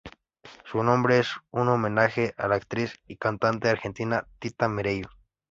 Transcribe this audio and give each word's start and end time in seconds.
Su 0.65 0.81
nombre 0.81 1.19
es 1.19 1.27
un 1.51 1.67
homenaje 1.69 2.33
a 2.37 2.47
la 2.47 2.55
actriz 2.55 2.99
y 3.05 3.17
cantante 3.17 3.69
argentina 3.69 4.25
Tita 4.39 4.67
Merello. 4.67 5.09